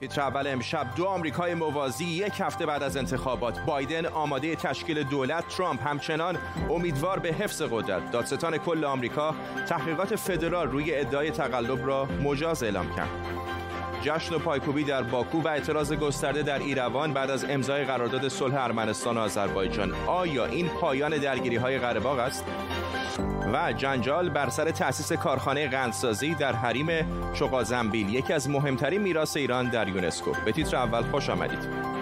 [0.00, 5.48] تیتر اول امشب دو آمریکای موازی یک هفته بعد از انتخابات بایدن آماده تشکیل دولت
[5.48, 5.86] ترامپ.
[5.86, 6.38] همچنان
[6.70, 8.10] امیدوار به حفظ قدرت.
[8.10, 9.34] دادستان کل آمریکا
[9.68, 13.08] تحقیقات فدرال روی ادعای تقلب را مجاز اعلام کرد.
[14.06, 19.16] جشن پایکوبی در باکو و اعتراض گسترده در ایروان بعد از امضای قرارداد صلح ارمنستان
[19.16, 19.94] و آذربایجان.
[20.06, 22.44] آیا این پایان درگیری های قره‌باغ است؟
[23.52, 26.86] و جنجال بر سر تأسیس کارخانه قندسازی در حریم
[27.34, 30.32] چقازنبیل یکی از مهمترین میراث ایران در یونسکو.
[30.44, 31.95] به تیتر اول خوش آمدید.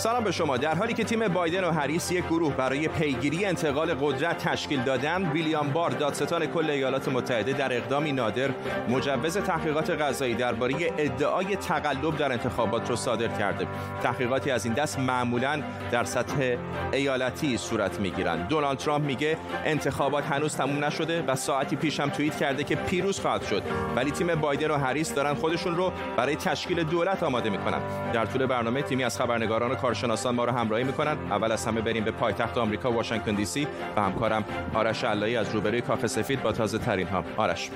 [0.00, 0.56] سلام به شما.
[0.56, 5.30] در حالی که تیم بایدن و هریس یک گروه برای پیگیری انتقال قدرت تشکیل دادن
[5.32, 8.50] ویلیام بار دادستان کل ایالات متحده در اقدامی نادر
[8.88, 13.66] مجوز تحقیقات قضایی درباره ادعای تقلب در انتخابات را صادر کرده.
[14.02, 16.56] تحقیقاتی از این دست معمولا در سطح
[16.92, 18.48] ایالتی صورت می‌گیرند.
[18.48, 23.20] دونالد ترامپ میگه انتخابات هنوز تموم نشده و ساعتی پیش هم توییت کرده که پیروز
[23.20, 23.62] خواهد شد.
[23.96, 28.12] ولی تیم بایدن و هریس دارن خودشون رو برای تشکیل دولت آماده می‌کنن.
[28.12, 31.16] در طول برنامه تیمی از خبرنگاران کارشناسان ما رو همراهی می‌کنن.
[31.32, 33.66] اول از همه بریم به پایتخت آمریکا واشنگتن دی سی.
[33.96, 37.24] و همکارم آرش علایی از روبروی کافه سفید با تازه ترین ها.
[37.36, 37.70] آرش.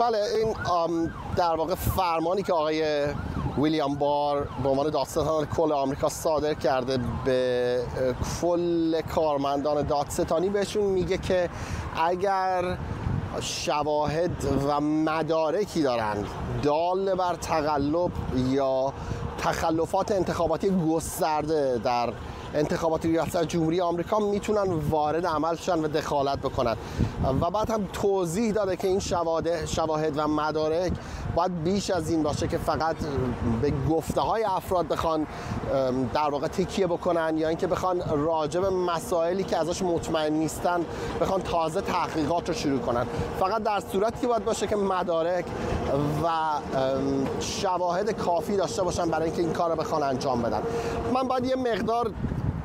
[0.00, 3.06] بله این در واقع فرمانی که آقای
[3.58, 7.80] ویلیام بار به عنوان دادستان کل آمریکا صادر کرده به
[8.40, 11.50] کل کارمندان دادستانی بهشون میگه که
[12.06, 12.76] اگر
[13.40, 16.26] شواهد و مدارکی دارند
[16.62, 18.92] دال بر تقلب یا
[19.38, 22.12] تخلفات انتخاباتی گسترده در
[22.54, 26.76] انتخابات ریاست جمهوری آمریکا می‌تونن وارد عمل شن و دخالت بکنن.
[27.40, 29.00] و بعد هم توضیح داده که این
[29.66, 30.92] شواهد و مدارک
[31.34, 32.96] باید بیش از این باشه که فقط
[33.62, 35.26] به گفته های افراد بخوان
[36.14, 40.80] در واقع تکیه بکنن یا اینکه بخوان راجع به مسائلی که ازش مطمئن نیستن
[41.20, 43.06] بخوان تازه تحقیقات رو شروع کنن.
[43.40, 45.44] فقط در صورتی باید باشه که مدارک
[46.24, 46.28] و
[47.40, 50.62] شواهد کافی داشته باشن برای اینکه این کار رو بخوان انجام بدن.
[51.14, 52.10] من باید یه مقدار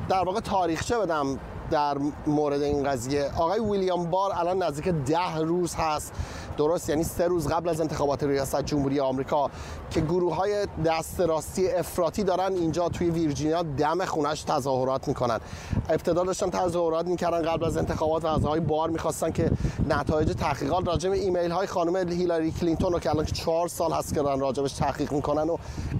[0.08, 1.38] در واقع تاریخچه بدم
[1.70, 1.96] در
[2.26, 3.30] مورد این قضیه.
[3.38, 6.12] آقای ویلیام بار الان نزدیک ده روز هست.
[6.58, 9.50] درست یعنی سه روز قبل از انتخابات ریاست جمهوری آمریکا
[9.90, 15.40] که گروه های دست راستی افراطی دارن اینجا توی ویرجینیا دم خونش تظاهرات می‌کنن.
[15.88, 19.50] ابتدا داشتن تظاهرات می‌کردن قبل از انتخابات و از آقای بار می‌خواستن که
[19.88, 24.14] نتایج تحقیقات راجع به ایمیل های خانم هیلاری کلینتون رو که الان چهار سال هست
[24.14, 25.56] که دارن راجبش تحقیق می‌کنن و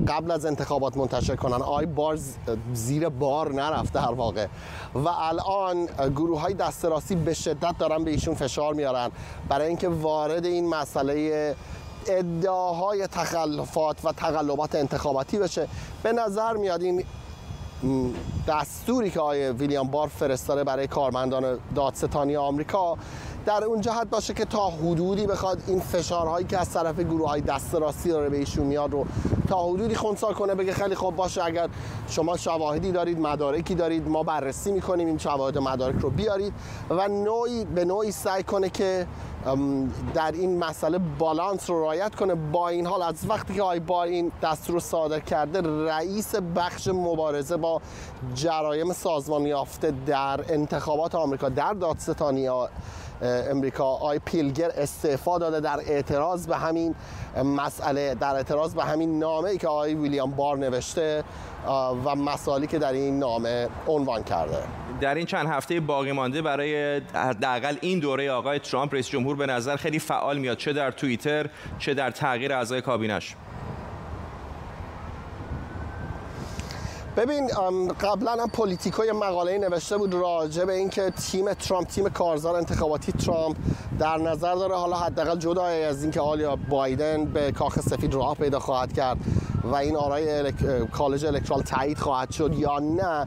[0.09, 1.63] قبل از انتخابات منتشر کنن.
[1.63, 2.19] آقای بار
[2.75, 4.47] زیر بار نرفته در واقع.
[4.95, 5.87] و الان
[6.17, 9.11] گروه های دست راستی به شدت دارن به ایشون فشار میارن.
[9.49, 11.55] برای اینکه وارد این مسئله
[12.07, 15.69] ادعاهای تخلفات و تقلبات انتخاباتی بشه.
[16.03, 17.05] به نظر میاد این
[18.49, 22.97] دستوری که آقای ویلیام بار فرستاده برای کارمندان دادستانی آمریکا
[23.47, 27.41] در اون جهت باشه که تا حدودی بخواد این فشارهایی که از طرف گروه های
[27.41, 29.07] دست راستی داره به ایشون میاد رو
[29.49, 31.69] تا حدودی خونسا کنه بگه خیلی خوب باشه اگر
[32.09, 36.53] شما شواهدی دارید مدارکی دارید ما بررسی می‌کنیم این شواهد مدارک رو بیارید
[36.91, 39.07] و نوعی به نوعی سعی کنه که
[40.15, 42.35] در این مسئله بالانس رو رایت کنه.
[42.35, 46.89] با این حال از وقتی که آی با این دستور رو صادر کرده رئیس بخش
[46.89, 47.81] مبارزه با
[48.35, 52.49] جرایم سازمان یافته در انتخابات آمریکا در دادستانی
[53.23, 53.85] امریکا.
[53.85, 56.95] آی پیلگر استعفا داده در اعتراض به همین
[57.45, 61.25] مسئله در اعتراض به همین نامه ای که آقای ویلیام بار نوشته
[62.05, 64.59] و مسائلی که در این نامه عنوان کرده.
[65.01, 69.47] در این چند هفته باقی مانده برای حداقل این دوره آقای ترامپ رئیس جمهور به
[69.47, 71.47] نظر خیلی فعال میاد چه در توییتر
[71.79, 73.35] چه در تغییر اعضای کابینش.
[77.19, 77.49] ببین
[78.01, 83.13] قبلا هم پلیتیکو یه مقاله نوشته بود راجع به اینکه تیم ترامپ تیم کارزار انتخاباتی
[83.13, 83.57] ترامپ
[83.99, 88.59] در نظر داره حالا حداقل جدا از اینکه آیا بایدن به کاخ سفید راه پیدا
[88.59, 89.19] خواهد کرد
[89.65, 90.53] و این آرای
[90.93, 93.27] کالج الکترال تایید خواهد شد یا نه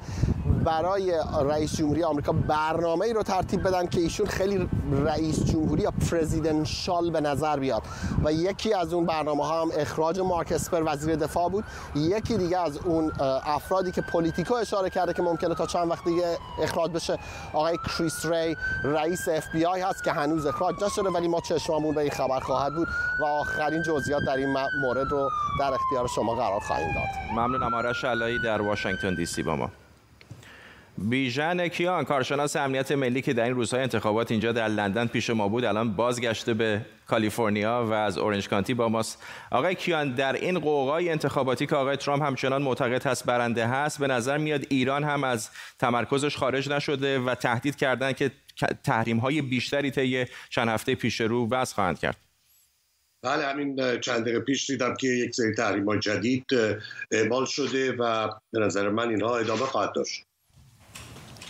[0.64, 1.14] برای
[1.46, 4.70] رئیس جمهوری آمریکا برنامه ای رو ترتیب بدن که ایشون خیلی
[5.06, 7.84] رئیس جمهوری یا presidential به نظر بیاد.
[8.24, 11.64] و یکی از اون برنامه ها هم اخراج مارک اسپر وزیر دفاع بود.
[11.96, 13.12] یکی دیگه از اون
[13.46, 17.20] افرادی که پلیتیکو اشاره کرده که ممکنه تا چند وقت دیگه اخراج بشه
[17.54, 21.96] آقای کریس ری رئیس اف بی آی هست که هنوز اخراج نشده ولی ما چشممون
[21.96, 22.88] به این خبر خواهد بود.
[23.20, 25.30] و آخرین جزئیات در این مورد رو
[25.60, 27.40] در اختیار شما قرار خواهیم داد.
[27.40, 27.74] ممنونم.
[27.74, 29.70] آرش علایی در واشنگتن دی سی با ما.
[31.10, 35.48] بیژن کیان کارشناس امنیت ملی که در این روزهای انتخابات اینجا در لندن پیش ما
[35.48, 39.24] بود الان بازگشته به کالیفرنیا و از اورنج کانتی با ماست.
[39.52, 44.08] آقای کیان در این قوقای انتخاباتی که آقای ترامپ همچنان معتقد هست برنده هست به
[44.08, 45.50] نظر میاد ایران هم از
[45.80, 48.32] تمرکزش خارج نشده و تهدید کردن که
[48.84, 52.18] تحریم های بیشتری طی چند هفته پیش رو وضع خواهند کرد؟
[53.24, 56.46] بله همین چند دقیقه پیش دیدم که یک سری تحریم جدید
[57.12, 60.31] اعمال شده و به نظر من اینها ادامه خواهد داشت.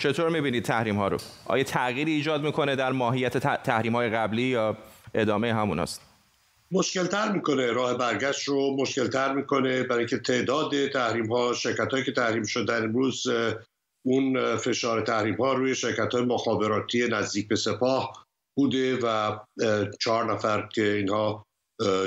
[0.01, 4.77] چطور می‌بینید تحریم ها رو؟ آیا تغییری ایجاد می‌کنه در ماهیت تحریم های قبلی یا
[5.13, 6.01] ادامه همون است؟
[6.71, 11.91] مشکل تر می‌کنه راه برگشت رو مشکل تر می‌کنه برای که تعداد تحریم ها شرکت
[11.91, 13.27] هایی که تحریم شدن امروز
[14.05, 18.25] اون فشار تحریم ها روی شرکت های مخابراتی نزدیک به سپاه
[18.57, 19.37] بوده و
[19.99, 21.45] چهار نفر که اینها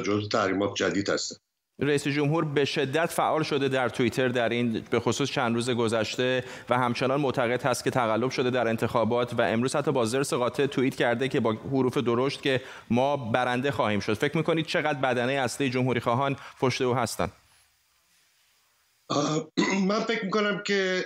[0.04, 1.43] جزو تحریمات جدید هستند
[1.78, 6.44] رئیس جمهور به شدت فعال شده در توییتر در این به خصوص چند روز گذشته
[6.68, 10.66] و همچنان معتقد هست که تقلب شده در انتخابات و امروز حتی با زرس قاطع
[10.66, 12.60] توییت کرده که با حروف درشت که
[12.90, 14.14] ما برنده خواهیم شد.
[14.14, 17.32] فکر می‌کنید چقدر بدنه اصلی جمهوری خواهان پشت او هستند
[19.88, 21.04] من فکر می‌کنم که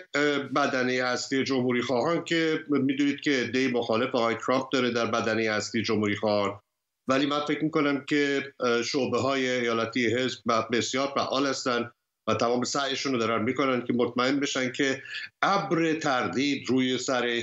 [0.56, 5.82] بدنه اصلی جمهوری خواهان که می‌دونید که دی مخالف آقای ترامپ داره در بدنه اصلی
[5.82, 6.60] جمهوری خواهان.
[7.08, 8.52] ولی من فکر می‌کنم که
[8.84, 10.40] شعبه های ایالتی حزب
[10.72, 11.92] بسیار فعال هستند
[12.28, 15.02] و تمام سعیشون رو دارن می‌کنن که مطمئن بشن که
[15.42, 17.42] ابر تردید روی سر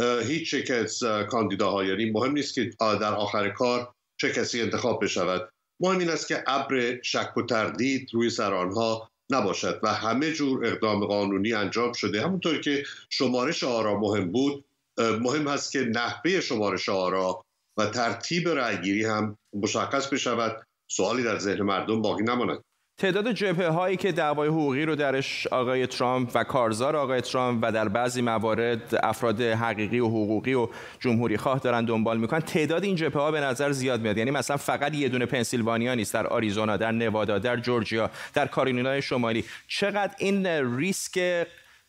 [0.00, 1.84] هیچ یک از کاندیداها.
[1.84, 5.50] یعنی مهم نیست که در آخر کار چه کسی انتخاب بشود.
[5.80, 10.66] مهم این است که ابر شک و تردید روی سر آنها نباشد و همه جور
[10.66, 12.22] اقدام قانونی انجام شده.
[12.22, 14.64] همونطور که شمارش آرا مهم بود
[14.98, 17.43] مهم هست که نحوه شمارش آرا
[17.76, 20.66] و ترتیب رأیگیری هم مشخص بشود.
[20.90, 22.58] سوالی در ذهن مردم باقی نماند.
[22.98, 27.72] تعداد جبهه هایی که دعوای حقوقی رو درش آقای ترامپ و کارزار آقای ترامپ و
[27.72, 30.68] در بعضی موارد افراد حقیقی و حقوقی و
[31.00, 34.18] جمهوری خواه دارن دنبال می‌کنن تعداد این جبهه ها به نظر زیاد میاد.
[34.18, 36.14] یعنی مثلا فقط یه دونه پنسیلوانیا نیست.
[36.14, 39.44] در آریزونا در نوادا در جورجیا در کارولینای شمالی.
[39.68, 40.46] چقدر این
[40.78, 41.46] ریسک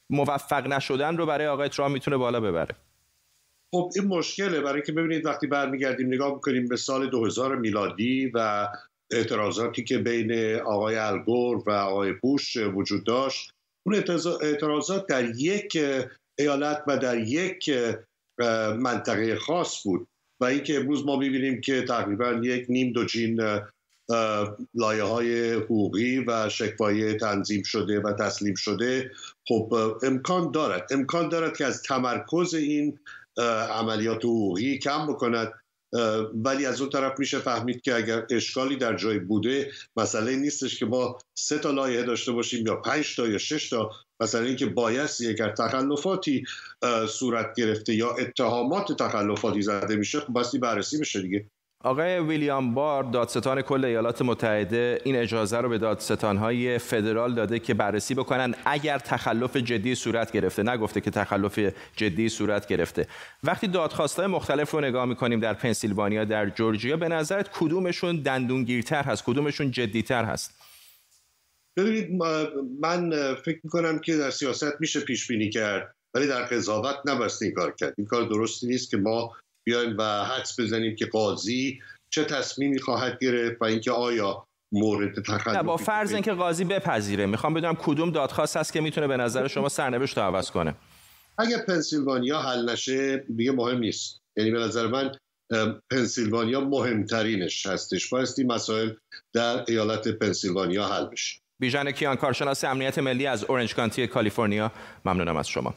[0.09, 2.75] موفق نشدن رو برای آقای ترامپ می‌تونه بالا ببره؟
[3.71, 4.61] خب این مشکله.
[4.61, 8.67] برای که ببینید وقتی برمیگردیم نگاه می‌کنیم به سال 2000 میلادی و
[9.11, 13.51] اعتراضاتی که بین آقای الگور و آقای بوش وجود داشت
[13.87, 14.03] اون
[14.41, 15.77] اعتراضات در یک
[16.39, 17.69] ایالت و در یک
[18.79, 20.07] منطقه خاص بود.
[20.41, 23.41] و اینکه امروز ما می‌بینیم که تقریبا یک نیم دو جین
[24.73, 29.11] لایه های حقوقی و شکوای تنظیم شده و تسلیم شده
[29.47, 29.73] خب
[30.03, 30.87] امکان دارد.
[30.91, 32.99] امکان دارد که از تمرکز این
[33.71, 35.53] عملیات حقوقی کم بکند.
[36.33, 40.85] ولی از اون طرف میشه فهمید که اگر اشکالی در جای بوده مسئله نیستش که
[40.85, 43.91] ما سه تا لایحه داشته باشیم یا پنج تا یا شش تا.
[44.19, 46.43] مثلا اینکه بایستی اگر تخلفاتی
[47.09, 51.45] صورت گرفته یا اتهامات تخلفاتی زده میشه خب باستی بررسی بشه دیگه.
[51.85, 57.73] آقای ویلیام بار دادستان کل ایالات متحده این اجازه رو به دادستانهای فدرال داده که
[57.73, 60.63] بررسی بکنن اگر تخلف جدی صورت گرفته.
[60.63, 61.59] نگفته که تخلف
[61.95, 63.07] جدی صورت گرفته.
[63.43, 69.23] وقتی دادخواستهای مختلف رو نگاه می‌کنیم در پنسیلوانیا در جورجیا به نظرت کدومشون دندونگیرتر هست؟
[69.23, 70.61] کدومشون جدیتر هست؟
[71.77, 72.21] ببینید
[72.81, 73.09] من
[73.45, 77.75] فکر می‌کنم که در سیاست میشه پیش بینی کرد ولی در قضاوت نبسته این کار
[77.79, 77.93] کرد.
[77.97, 81.79] این کار درستی نیست که ما بیایم و حدس بزنیم که قاضی
[82.09, 87.25] چه تصمیمی خواهد گرفت و اینکه آیا مورد تخلف با فرض اینکه قاضی بپذیره.
[87.25, 90.75] می‌خوام بدونم کدوم دادخواست هست که می‌تونه به نظر شما سرنوشت رو عوض کنه.
[91.37, 94.21] اگر پنسیلوانیا حل نشه دیگه مهم نیست.
[94.37, 95.11] یعنی به نظر من
[95.91, 98.09] پنسیلوانیا مهمترینش هستش.
[98.09, 98.89] بایستی مسائل
[99.33, 101.39] در ایالت پنسیلوانیا حل بشه.
[101.59, 104.71] بیژن کیان کارشناس امنیت ملی از اورنج کانتی کالیفرنیا.
[105.05, 105.73] ممنونم از شما.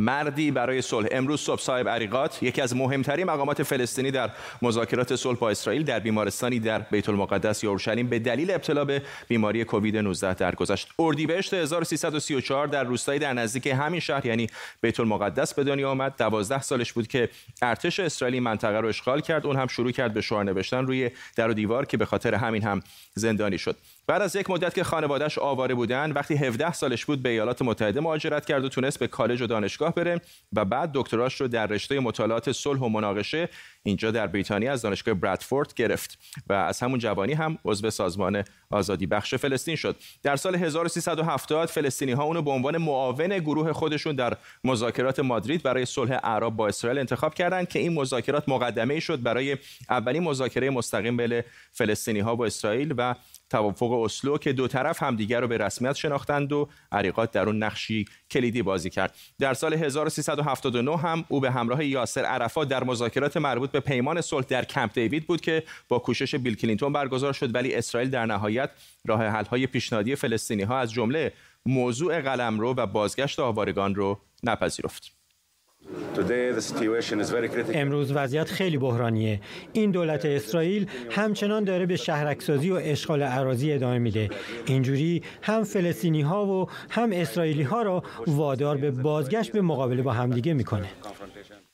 [0.00, 1.08] مردی برای صلح.
[1.10, 4.30] امروز صبح صاحب عریقات یکی از مهمترین مقامات فلسطینی در
[4.62, 9.64] مذاکرات صلح با اسرائیل در بیمارستانی در بیت المقدس اورشلیم به دلیل ابتلا به بیماری
[9.64, 10.88] کووید 19 درگذشت.
[10.98, 14.46] اردیبهشت 1334 در روستایی در نزدیک همین شهر یعنی
[14.80, 16.14] بیت المقدس به دنیا آمد.
[16.18, 17.28] 12 سالش بود که
[17.62, 19.46] ارتش اسرائیلی منطقه رو اشغال کرد.
[19.46, 22.62] اون هم شروع کرد به شعار نوشتن روی در و دیوار که به خاطر همین
[22.62, 22.82] هم
[23.14, 23.76] زندانی شد.
[24.10, 28.00] بعد از یک مدت که خانوادهش آواره بودن وقتی 17 سالش بود به ایالات متحده
[28.00, 30.20] مهاجرت کرد و تونست به کالج و دانشگاه بره
[30.52, 33.48] و بعد دکتراش رو در رشته مطالعات صلح و مناقشه
[33.82, 36.18] اینجا در بریتانیا از دانشگاه برادفورد گرفت
[36.48, 39.96] و از همون جوانی هم عضو سازمان آزادی بخش فلسطین شد.
[40.22, 45.84] در سال 1370 فلسطینی ها اونو به عنوان معاون گروه خودشون در مذاکرات مادرید برای
[45.84, 49.56] صلح اعراب با اسرائیل انتخاب کردند که این مذاکرات مقدمه شد برای
[49.90, 53.14] اولین مذاکره مستقیم بین فلسطینی ها با اسرائیل و
[53.50, 58.04] توافق اسلو که دو طرف همدیگر رو به رسمیت شناختند و عریقات در اون نقشی
[58.30, 59.14] کلیدی بازی کرد.
[59.38, 64.44] در سال 1379 هم او به همراه یاسر عرفات در مذاکرات مربوط به پیمان صلح
[64.44, 68.70] در کمپ دیوید بود که با کوشش بیل کلینتون برگزار شد ولی اسرائیل در نهایت
[69.06, 71.32] راه حل های پیشنهادی فلسطینی ها از جمله
[71.66, 75.12] موضوع قلمرو و بازگشت آوارگان رو نپذیرفت.
[77.74, 79.40] امروز وضعیت خیلی بحرانیه.
[79.72, 84.30] این دولت اسرائیل همچنان داره به شهرکسازی و اشغال اراضی ادامه میده.
[84.66, 90.12] اینجوری هم فلسطینی ها و هم اسرائیلی ها را وادار به بازگشت به مقابله با
[90.12, 90.88] همدیگه می‌کنه.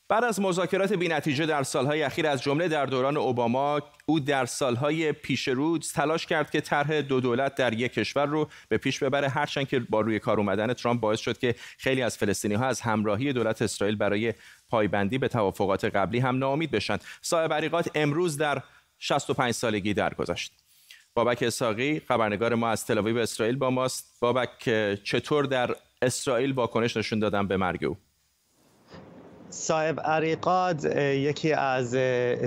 [0.08, 5.12] بعد از مذاکرات بینتیجه در سالهای اخیر از جمله در دوران اوباما او در سالهای
[5.12, 9.28] پیش رو تلاش کرد که طرح دو دولت در یک کشور رو به پیش ببره
[9.28, 12.80] هرچند که با روی کار اومدن ترامپ باعث شد که خیلی از فلسطینی ها از
[12.80, 14.34] همراهی دولت اسرائیل برای
[14.68, 16.98] پایبندی به توافقات قبلی هم ناامید بشن.
[17.22, 18.62] صاحب عریقات امروز در
[18.98, 20.52] 65 سالگی درگذشت.
[21.14, 24.20] بابک اساقی خبرنگار ما از تل اسرائیل با ماست.
[24.20, 24.70] بابک
[25.04, 27.96] چطور در اسرائیل واکنش نشون دادن به مرگ او؟
[29.50, 31.94] صاحب عریقاد یکی از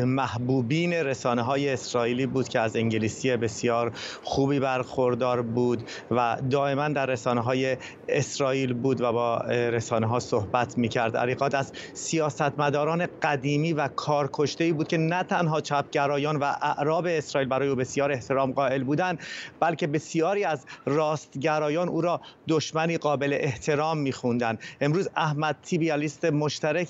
[0.06, 3.92] محبوبین رسانه های اسرائیلی بود که از انگلیسی بسیار
[4.24, 7.78] خوبی برخوردار بود و دائما در رسانه های
[8.08, 14.74] اسرائیل بود و با رسانه ها صحبت می کرد عریقاد از سیاستمداران قدیمی و کارکشته
[14.74, 19.20] بود که نه تنها چپگرایان و اعراب اسرائیل برای او بسیار احترام قائل بودند
[19.60, 24.58] بلکه بسیاری از راستگرایان او را دشمنی قابل احترام می خوندن.
[24.82, 26.89] امروز احمد تیبیالیست مشترک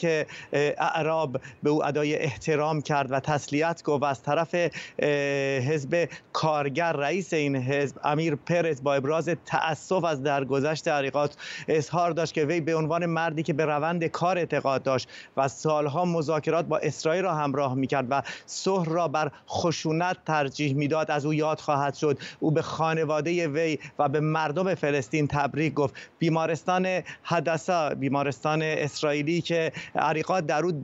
[0.54, 4.56] اعراب به او ادای احترام کرد و تسلیت گفت و از طرف
[5.70, 11.36] حزب کارگر رئیس این حزب امیر پرز با ابراز تأسف از درگذشت عریقات
[11.68, 16.06] اظهار داشت که وی به عنوان مردی که به روند کار اعتقاد داشت و سالها
[16.06, 21.12] مذاکرات با اسرائیل را همراه می‌کرد و صلح را بر خشونت ترجیح می‌داد.
[21.12, 22.20] از او یاد خواهد شد.
[22.40, 25.94] او به خانواده وی و به مردم فلسطین تبریک گفت.
[26.20, 30.84] بیمارستان حدثا بیمارستان اسرائیلی که عریقات درود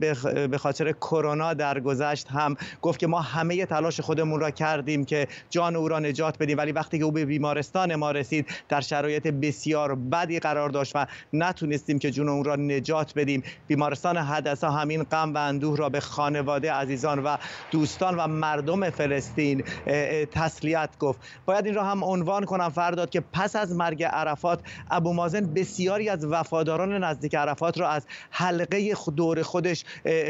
[0.50, 2.26] به خاطر کرونا درگذشت.
[2.30, 6.58] هم گفت که ما همه تلاش خودمون را کردیم که جان او را نجات بدیم
[6.58, 11.06] ولی وقتی که او به بیمارستان ما رسید در شرایط بسیار بدی قرار داشت و
[11.32, 13.42] نتونستیم که جون او را نجات بدیم.
[13.66, 17.36] بیمارستان حدثا همین غم و اندوه را به خانواده عزیزان و
[17.70, 19.64] دوستان و مردم فلسطین
[20.32, 21.20] تسلیت گفت.
[21.46, 24.60] باید این را هم عنوان کنم فرداد که پس از مرگ عرفات
[24.90, 29.84] ابو مازن بسیاری از وفاداران نزدیک عرفات را از حلقه دور خودش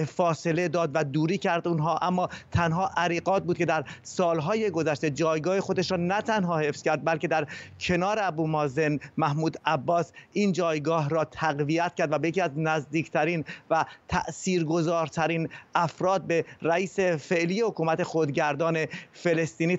[0.06, 5.60] فاصله داد و دوری کرد اونها اما تنها عریقات بود که در سالهای گذشته جایگاه
[5.60, 7.46] خودش را نه تنها حفظ کرد بلکه در
[7.80, 13.44] کنار ابو مازن محمود عباس این جایگاه را تقویت کرد و به یکی از نزدیکترین
[13.70, 19.76] و تاثیرگذارترین افراد به رئیس فعلی حکومت خودگردان فلسطینی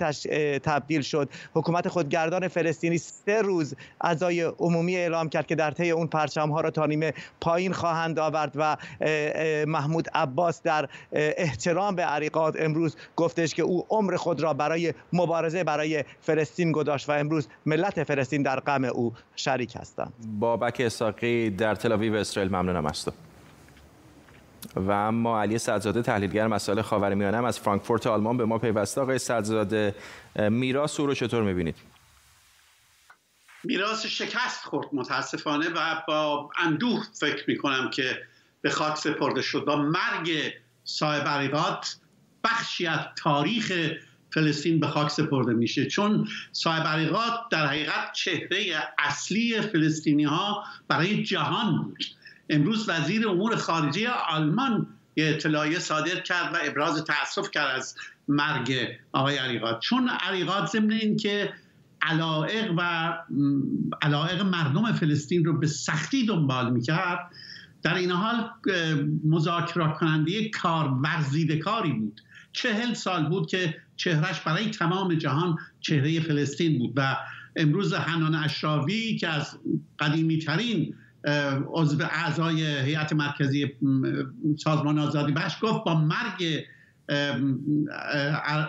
[0.64, 1.30] تبدیل شد.
[1.54, 6.62] حکومت خودگردان فلسطینی سه روز اعضای عمومی اعلام کرد که در طی اون پرچم ها
[6.62, 8.77] را تا نیمه پایین خواهند آورد و
[9.68, 15.64] محمود عباس در احترام به عریقات امروز گفتش که او عمر خود را برای مبارزه
[15.64, 20.14] برای فلسطین گذاشت و امروز ملت فلسطین در غم او شریک هستند.
[20.40, 23.12] بابک اساقی در تل آویو اسرائیل ممنونم از تو.
[24.76, 29.02] و اما علی صدزاده تحلیلگر مسائل خاورمیانه هم از فرانکفورت آلمان به ما پیوسته.
[29.02, 29.96] آقای صدزاده
[30.36, 31.76] میراث او رو چطور می‌بینید؟
[33.64, 38.18] میراث شکست خورد متاسفانه و با اندوه فکر می‌کنم که
[38.62, 41.98] به خاک سپرده شد با مرگ صاحب عریقات
[42.44, 43.92] بخشی از تاریخ
[44.34, 45.86] فلسطین به خاک سپرده میشه.
[45.86, 52.04] چون صاحب عریقات در حقیقت چهره اصلی فلسطینی ها برای جهان بود.
[52.50, 57.96] امروز وزیر امور خارجه آلمان یه اطلاعیه صادر کرد و ابراز تاسف کرد از
[58.28, 61.54] مرگ آقای عریقات چون عریقات ضمن این که
[62.02, 63.14] علائق و
[64.02, 67.32] علائق مردم فلسطین رو به سختی دنبال می‌کرد
[67.82, 68.50] در این حال
[69.26, 72.22] مذاکره کننده کار ورزیده کاری بود.
[72.52, 77.18] چهل سال بود که چهرش برای تمام جهان چهره فلسطین بود و
[77.56, 79.58] امروز حنان اشراوی که از
[80.00, 80.96] قدیمی ترین
[81.74, 83.74] عضو اعضای هیئت مرکزی
[84.58, 86.66] سازمان آزادی بخش گفت با مرگ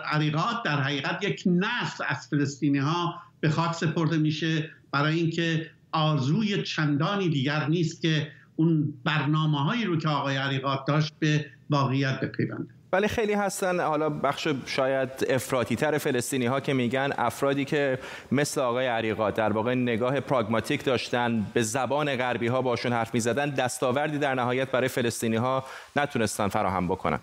[0.05, 4.69] عریقات در حقیقت یک نسل از فلسطینی ها به خاک سپرده میشه.
[4.91, 11.13] برای اینکه آرزوی چندانی دیگر نیست که اون برنامه هایی رو که آقای عریقات داشت
[11.19, 13.79] به واقعیت بپیونده ولی خیلی هستن.
[13.79, 17.99] حالا بخش شاید افراطی تر فلسطینی ها که میگن افرادی که
[18.31, 23.49] مثل آقای عریقات در واقع نگاه پراگماتیک داشتن به زبان غربی ها باشون حرف می‌زدن
[23.49, 25.63] دستاوردی در نهایت برای فلسطینی ها
[25.95, 27.19] نتونستن فراهم بکنن.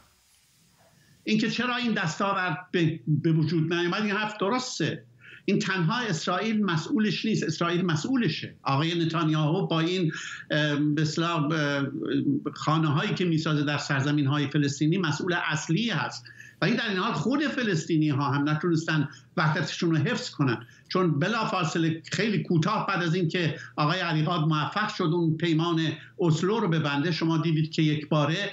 [1.25, 2.67] اینکه چرا این دستاورد
[3.23, 5.05] به, وجود نیامد این حرف درسته.
[5.49, 8.55] این تنها اسرائیل مسئولش نیست اسرائیل مسئولشه.
[8.63, 10.13] آقای نتانیاهو با این
[10.95, 11.05] به
[12.55, 16.25] خانه هایی که می‌سازه در سرزمین های فلسطینی مسئول اصلی هست.
[16.63, 20.67] ولی در این حال خود فلسطینی ها هم نتونستن وحدتشون رو حفظ کنن.
[20.89, 25.81] چون بلافاصله خیلی کوتاه بعد از اینکه آقای علیقاد موفق شد اون پیمان
[26.21, 28.51] اسلو رو ببنده شما دیدید که یک باره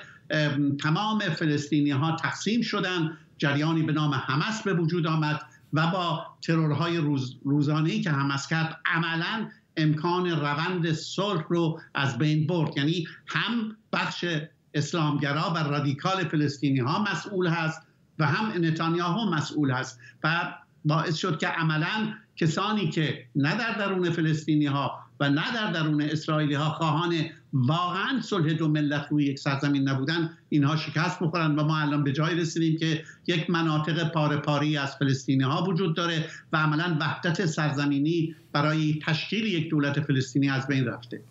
[0.80, 3.18] تمام فلسطینی ها تقسیم شدن.
[3.38, 5.42] جریانی به نام حمس به وجود آمد.
[5.74, 12.48] و با ترورهای روز، روزانه که حمس کرد عملا امکان روند صلح رو از بین
[12.48, 12.78] برد.
[12.78, 14.26] یعنی هم بخش
[14.74, 17.82] اسلامگرا و رادیکال فلسطینی ها مسئول هست
[18.20, 20.00] و هم نتانیاهو مسئول هست.
[20.24, 20.54] و
[20.86, 26.02] باعث شد که عملا کسانی که نه در درون فلسطینی ها و نه در درون
[26.02, 27.14] اسرائیلی ها خواهان
[27.54, 32.12] واقعا صلح دو ملت روی یک سرزمین نبودن اینها شکست بخورن و ما الان به
[32.12, 37.46] جای رسیدیم که یک مناطق پاره پاری از فلسطینی ها وجود داره و عملا وحدت
[37.46, 41.22] سرزمینی برای تشکیل یک دولت فلسطینی از بین رفته.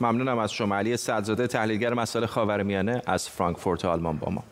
[0.00, 0.76] ممنونم از شما.
[0.76, 4.44] علی تحلیلگر مسائل خاورمیانه از فرانکفورت آلمان با ما.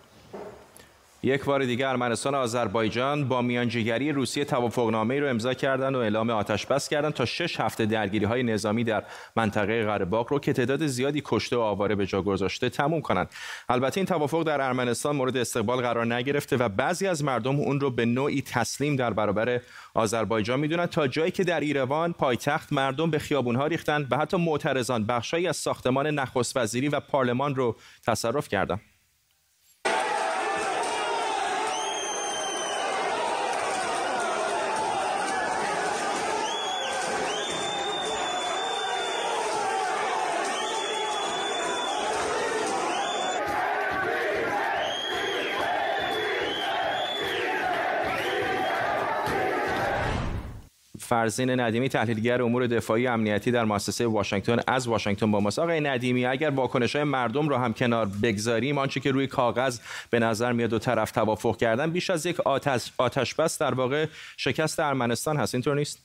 [1.26, 6.30] یک بار دیگر ارمنستان و آذربایجان با میانجیگری روسیه توافقنامه رو امضا کردن و اعلام
[6.30, 9.04] آتش بس کردن تا شش هفته درگیری های نظامی در
[9.36, 13.28] منطقه قره رو که تعداد زیادی کشته و آواره به جا گذاشته تموم کنند.
[13.68, 17.90] البته این توافق در ارمنستان مورد استقبال قرار نگرفته و بعضی از مردم اون رو
[17.90, 19.60] به نوعی تسلیم در برابر
[19.94, 25.06] آذربایجان می‌دونن تا جایی که در ایروان پایتخت مردم به خیابونها ریختند و حتی معترضان
[25.06, 28.95] بخشایی از ساختمان نخست وزیری و پارلمان رو تصرف کردند.
[51.26, 55.58] فرزین ندیمی تحلیلگر امور دفاعی امنیتی در مؤسسه واشنگتن از واشنگتن با ماست.
[55.58, 59.78] آقای ندیمی اگر واکنش های مردم رو هم کنار بگذاریم آنچه که روی کاغذ
[60.10, 64.06] به نظر میاد دو طرف توافق کردن بیش از یک آتش, آتش بس در واقع
[64.36, 65.54] شکست ارمنستان هست.
[65.54, 65.98] اینطور نیست؟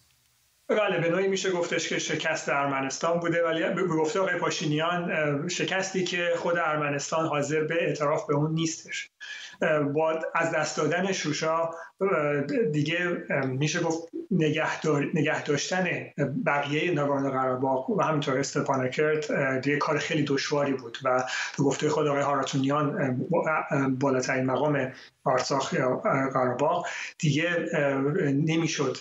[0.68, 6.04] بله به نوعی میشه گفتش که شکست ارمنستان بوده ولی به گفته آقای پاشینیان شکستی
[6.04, 9.10] که خود ارمنستان حاضر به اعتراف به اون نیستش.
[9.94, 11.70] با از دست دادن شوشا
[12.72, 15.88] دیگه میشه گفت نگه, داشتن
[16.46, 21.24] بقیه ناگورنو قراباغ و همینطور استپانکرت دیگه کار خیلی دشواری بود و
[21.58, 23.18] به گفته خود آقای هاراتونیان
[24.00, 24.92] بالاترین مقام
[25.24, 25.96] آرساخ یا
[26.34, 27.70] قراباغ دیگه
[28.24, 28.98] نمی‌شد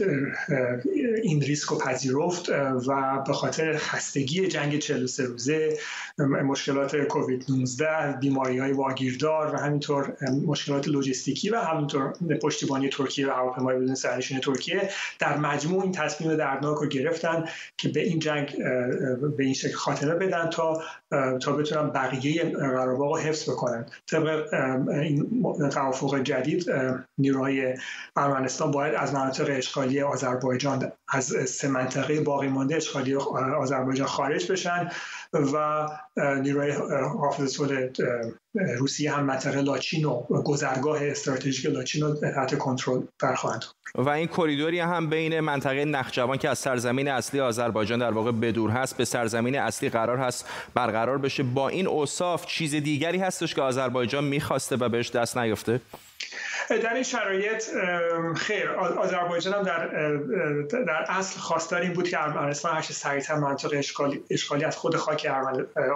[1.23, 2.49] این ریسک رو پذیرفت
[2.87, 5.79] و به خاطر خستگی جنگ 43 روزه
[6.19, 13.31] مشکلات کووید 19 بیماری های واگیردار و همینطور مشکلات لوجستیکی و همینطور پشتیبانی ترکیه و
[13.31, 17.45] هواپیمای بدون سرنشین ترکیه در مجموع این تصمیم دردناک رو گرفتن
[17.77, 18.57] که به این جنگ
[19.37, 20.83] به این شکل خاتمه بدن تا
[21.43, 23.87] تا بتونن بقیه قراباغ رو حفظ بکنن.
[24.07, 24.55] طبق
[24.89, 26.67] این توافق جدید
[27.19, 27.75] نیروهای
[28.17, 34.91] ارمنستان باید از مناطق اشغالی آذربایجان از سه منطقه باقی مانده اشغالی آذربایجان خارج بشن
[35.33, 35.89] و
[36.43, 36.71] نیروهای
[37.03, 37.61] حافظ
[38.55, 44.81] روسیه هم منطقه لاچین و گذرگاه استراتژیک لاچین رو تحت کنترل برخواهند و این کریدوری
[44.81, 49.59] هم بین منطقه نخجوان که از سرزمین اصلی آذربایجان در واقع بدور هست به سرزمین
[49.59, 51.43] اصلی قرار هست برقرار بشه.
[51.43, 55.81] با این اوصاف چیز دیگری هستش که آذربایجان می‌خواسته و بهش دست نیفته
[56.79, 57.65] در این شرایط
[58.37, 59.87] خیر آذربایجان هم در,
[60.83, 65.33] در اصل خواستار این بود که ارمنستان هرچه سریعتر منطقه اشغالی, اشغالی از خود خاک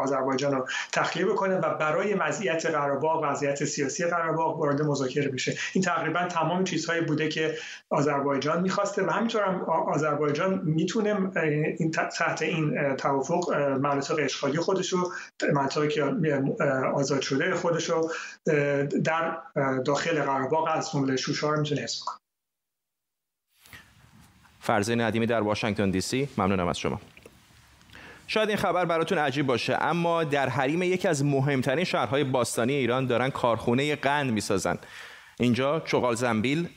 [0.01, 5.59] آذربایجان رو تخلیه بکنه و برای مزیت قره‌باغ وضعیت سیاسی قره‌باغ وارد مذاکره بشه.
[5.73, 7.55] این تقریبا تمام چیزهایی بوده که
[7.91, 11.31] آذربایجان می‌خواسته و همینطور هم آذربایجان می‌تونه
[11.79, 15.13] این تحت این توافق مناطق اشغالی خودش رو
[15.53, 16.05] منطقه که
[16.95, 18.11] آزاد شده خودش رو
[19.05, 19.37] در
[19.85, 22.17] داخل قره‌باغ از جمله شوشا رو می‌تونه حس کنه
[24.61, 26.29] فرزین ندیمی در واشنگتن دی سی.
[26.39, 27.01] ممنونم از شما.
[28.27, 33.07] شاید این خبر براتون عجیب باشه اما در حریم یکی از مهمترین شهرهای باستانی ایران
[33.07, 34.79] دارن کارخونه قند می‌سازن.
[35.39, 36.69] اینجا چغال زنبیل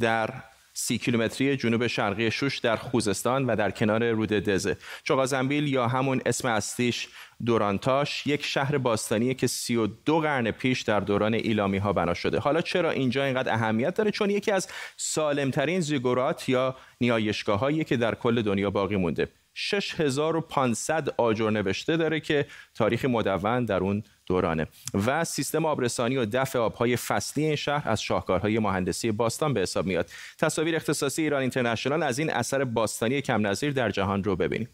[0.00, 4.76] در سی کیلومتری جنوب شرقی شوش در خوزستان و در کنار رود دزه.
[5.04, 7.08] چغازنبیل یا همون اسم اصلیش
[7.46, 12.38] دورانتاش یک شهر باستانیه که 32 قرن پیش در دوران ایلامی ها بنا شده.
[12.38, 17.96] حالا چرا اینجا اینقدر اهمیت داره؟ چون یکی از سالمترین زیگورات یا نیایشگاه هایی که
[17.96, 19.28] در کل دنیا باقی مونده.
[19.54, 24.66] 6500 آجر نوشته داره که تاریخ مدون در اون دورانه.
[25.06, 29.86] و سیستم آبرسانی و دفع آبهای فصلی این شهر از شاهکارهای مهندسی باستان به حساب
[29.86, 30.10] میاد.
[30.38, 34.68] تصاویر اختصاصی ایران اینترنشنال از این اثر باستانی کم نظیر در جهان رو ببینیم.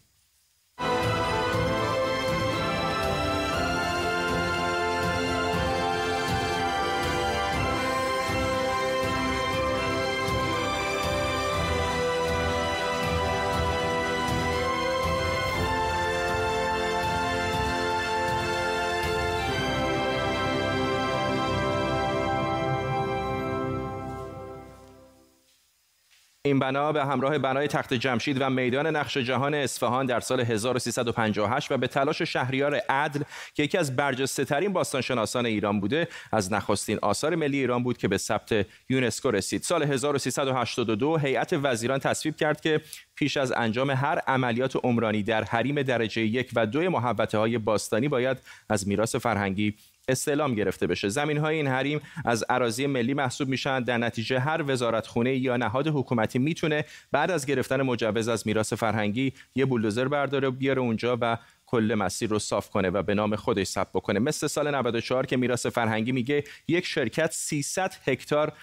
[26.47, 31.71] این بنا به همراه بنای تخت جمشید و میدان نقش جهان اصفهان در سال 1358
[31.71, 33.21] و به تلاش شهریار عدل
[33.53, 38.07] که یکی از برجسته ترین باستانشناسان ایران بوده از نخستین آثار ملی ایران بود که
[38.07, 39.63] به ثبت یونسکو رسید.
[39.63, 42.81] سال 1382 هیئت وزیران تصویب کرد که
[43.15, 48.07] پیش از انجام هر عملیات عمرانی در حریم درجه یک و دو محوطه های باستانی
[48.07, 48.37] باید
[48.69, 49.75] از میراث فرهنگی
[50.07, 51.09] استعلام گرفته بشه.
[51.09, 53.83] زمین های این حریم از اراضی ملی محسوب میشن.
[53.83, 58.73] در نتیجه هر وزارت خونه یا نهاد حکومتی می‌تونه بعد از گرفتن مجوز از میراث
[58.73, 61.37] فرهنگی یه بولدوزر برداره بیاره اونجا و
[61.67, 64.19] کل مسیر رو صاف کنه و به نام خودش ثبت بکنه.
[64.19, 68.53] مثل سال 94 که میراث فرهنگی میگه یک شرکت 300 هکتار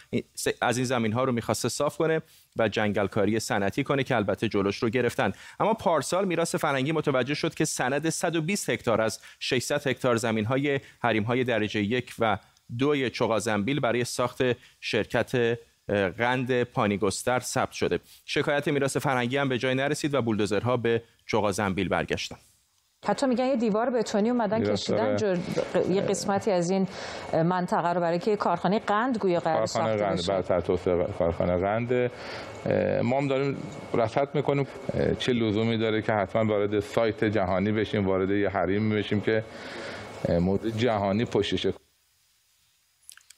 [0.60, 2.22] از این زمین ها رو می‌خواسته صاف کنه
[2.56, 5.32] و جنگلکاری صنعتی کنه که البته جلوش رو گرفتن.
[5.60, 10.80] اما پارسال میراث فرهنگی متوجه شد که سند 120 هکتار از 600 هکتار زمین های
[11.02, 12.38] حریم های درجه یک و
[12.78, 14.42] دوی چغازنبیل برای ساخت
[14.80, 15.58] شرکت
[16.18, 17.98] قند پانیگستر ثبت شده.
[18.24, 22.36] شکایت میراث فرهنگی هم به جای نرسید و بولدوزرها به چغازنبیل برگشتن.
[23.06, 25.36] حتی میگن یه دیوار بتونی اومدن کشیدن جر...
[25.90, 26.88] یه قسمتی از این
[27.32, 32.10] منطقه رو برای که کارخانه قند گویا قرار ساخته قند بر توسعه کارخانه قند.
[33.02, 33.56] ما هم داریم
[33.94, 34.66] رصد می‌کنیم.
[35.18, 39.44] چه لزومی داره که حتما وارد سایت جهانی بشیم وارد یه حریم بشیم که
[40.40, 41.66] مورد جهانی پشتش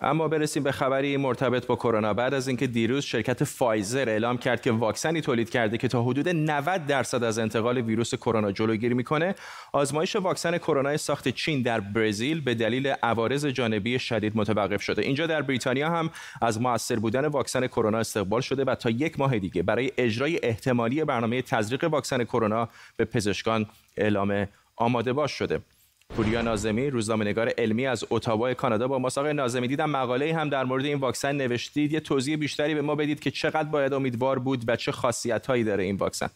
[0.01, 2.15] اما برسیم به خبری مرتبط با کرونا.
[2.15, 6.29] بعد از اینکه دیروز شرکت فایزر اعلام کرد که واکسنی تولید کرده که تا حدود
[6.29, 9.35] 90 درصد از انتقال ویروس کرونا جلوگیری می‌کنه
[9.73, 15.03] آزمایش واکسن کرونا ساخت چین در برزیل به دلیل عوارض جانبی شدید متوقف شده.
[15.03, 16.11] اینجا در بریتانیا هم
[16.43, 21.05] از موثر بودن واکسن کرونا استقبال شده و تا یک ماه دیگه برای اجرای احتمالی
[21.05, 25.61] برنامه تزریق واکسن کرونا به پزشکان اعلام آماده باش شده.
[26.11, 29.69] پوریا نازمی روزنامه‌نگار علمی از اتاوا کانادا با مساق نازمی.
[29.69, 31.93] دیدم مقاله هم در مورد این واکسن نوشتید.
[31.93, 35.85] یه توضیح بیشتری به ما بدید که چقدر باید امیدوار بود و چه خاصیت‌هایی داره
[35.85, 36.31] این واکسن.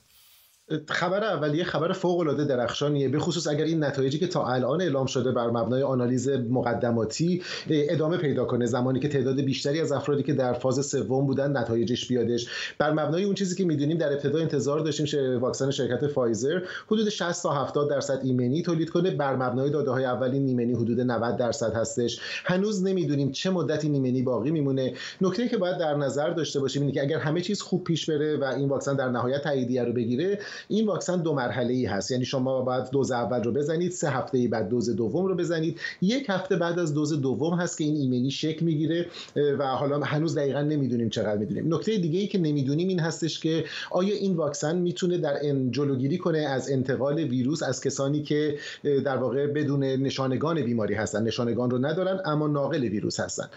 [0.88, 5.06] خبر اولیه خبر فوق العاده درخشانیه به خصوص اگر این نتایجی که تا الان اعلام
[5.06, 8.66] شده بر مبنای آنالیز مقدماتی ادامه پیدا کنه.
[8.66, 12.48] زمانی که تعداد بیشتری از افرادی که در فاز سوم بودن نتایجش بیادش.
[12.78, 17.42] بر مبنای اون چیزی که می‌دونیم در ابتدا انتظار داشتیم واکسن شرکت فایزر حدود 60
[17.42, 19.10] تا 70 درصد ایمنی تولید کنه.
[19.10, 22.20] بر مبنای داده های اولی ایمنی حدود 90 درصد هستش.
[22.44, 24.94] هنوز نمی‌دونیم چه مدتی ایمنی باقی میمونه.
[25.20, 28.36] نکته که باید در نظر داشته باشیم اینه که اگر همه چیز خوب پیش بره
[28.36, 32.10] و این واکسن در نهایت تاییدیه رو بگیره این واکسن دو مرحله ای هست.
[32.10, 35.80] یعنی شما باید دوز اول رو بزنید سه هفته بعد دوز دوم رو بزنید.
[36.02, 40.38] یک هفته بعد از دوز دوم هست که این ایمنی شک می‌گیره و حالا هنوز
[40.38, 41.74] دقیقا نمی‌دونیم چقدر می‌دونیم.
[41.74, 45.36] نکته دیگه ای که نمی‌دونیم این هستش که آیا این واکسن می‌تونه در
[45.70, 48.58] جلوگیری کنه از انتقال ویروس از کسانی که
[49.04, 51.22] در واقع بدون نشانگان بیماری هستن.
[51.22, 53.48] نشانگان رو ندارن اما ناقل ویروس هستن.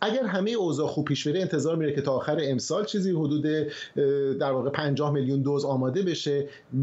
[0.00, 3.46] اگر همه اوضاع خوب پیش بره انتظار میره که تا آخر امسال چیزی حدود
[4.40, 6.17] در واقع 50 میلیون دوز آماده بشه.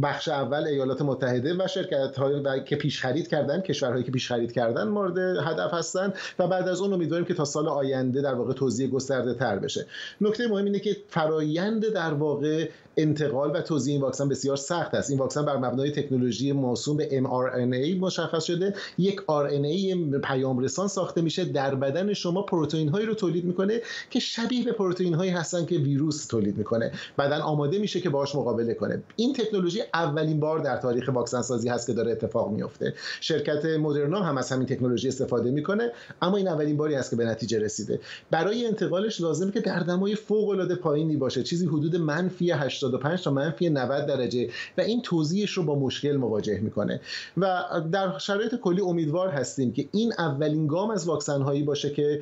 [0.02, 4.52] بخش اول ایالات متحده و شرکت های که پیش خرید کردن کشورهایی که پیش خرید
[4.52, 8.54] کردن مورد هدف هستن و بعد از اون امیدواریم که تا سال آینده در واقع
[8.54, 9.86] توزیع گسترده تر بشه.
[10.22, 15.10] نکته مهم اینه که فرایند در واقع انتقال و توزیع این واکسن بسیار سخت است.
[15.10, 18.74] این واکسن بر مبنای تکنولوژی موسوم به mRNA مشخص شده.
[18.98, 21.46] یک RNA پیام رسان ساخته میشه.
[21.46, 25.76] در بدن شما پروتئین هایی رو تولید می‌کنه که شبیه به پروتئین هایی هستن که
[25.76, 26.92] ویروس تولید می‌کنه.
[27.18, 29.04] بدن آماده میشه که باهاش مقابله کنه.
[29.26, 34.24] این تکنولوژی اولین بار در تاریخ واکسن سازی هست که داره اتفاق میفته شرکت مدرنا
[34.24, 38.00] هم از همین تکنولوژی استفاده می‌کنه اما این اولین باری است که به نتیجه رسیده.
[38.32, 41.44] برای انتقالش لازمه که در دمای فوق العاده پایینی باشه.
[41.44, 46.60] چیزی حدود منفی 85 تا منفی 90 درجه و این توزیعش رو با مشکل مواجه
[46.60, 47.02] می‌کنه.
[47.38, 52.22] و در شرایط کلی امیدوار هستیم که این اولین گام از واکسن هایی باشه که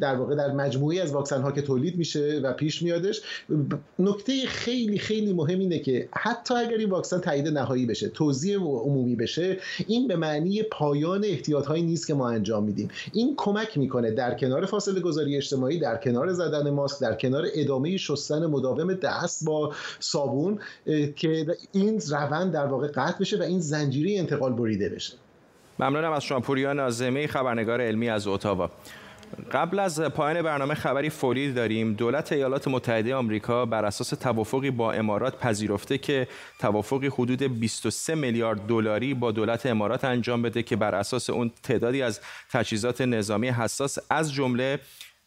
[0.00, 3.22] در واقع در مجموعه از واکسن ها که تولید میشه و پیش میادش.
[3.98, 9.16] نکته خیلی خیلی مهم اینه که حتی اگر این واکسن تایید نهایی بشه توزیع عمومی
[9.16, 12.88] بشه این به معنی پایان احتیاط هایی نیست که ما انجام میدیم.
[13.12, 17.96] این کمک می‌کنه در کنار فاصله گذاری اجتماعی در کنار زدن ماسک در کنار ادامه
[17.96, 20.58] شستن مداوم دست با صابون
[21.16, 25.12] که این روند در واقع قطع بشه و این زنجیره انتقال بریده بشه.
[25.78, 28.70] ممنونم از شما پوریا نازمی خبرنگار علمی از اتاوا.
[29.52, 31.94] قبل از پایان برنامه خبری فوری داریم.
[31.94, 38.66] دولت ایالات متحده آمریکا بر اساس توافقی با امارات پذیرفته که توافقی حدود 23 میلیارد
[38.66, 43.98] دلاری با دولت امارات انجام بده که بر اساس اون تعدادی از تجهیزات نظامی حساس
[44.10, 44.78] از جمله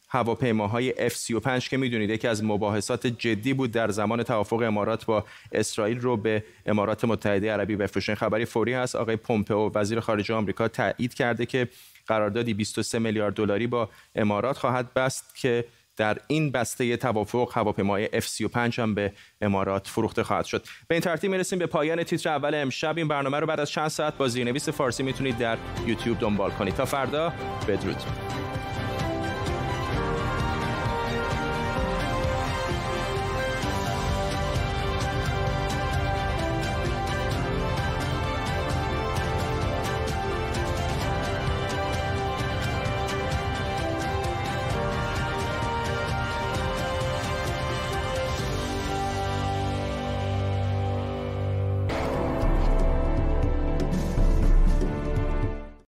[0.09, 5.99] هواپیماهای F35 که می‌دونید یکی از مباحثات جدی بود در زمان توافق امارات با اسرائیل
[5.99, 8.15] رو به امارات متحده عربی بفروشن.
[8.15, 8.95] خبری فوری هست.
[8.95, 11.67] آقای پومپئو وزیر خارجه آمریکا تایید کرده که
[12.07, 15.65] قراردادی 23 میلیارد دلاری با امارات خواهد بست که
[15.97, 20.65] در این بسته توافق هواپیمای F35 هم به امارات فروخته خواهد شد.
[20.87, 23.87] به این ترتیب می‌رسیم به پایان تیتر اول امشب این برنامه رو بعد از چند
[23.87, 26.73] ساعت با زیرنویس فارسی می‌تونید در یوتیوب دنبال کنید.
[26.73, 27.33] تا فردا
[27.67, 28.52] بدرود.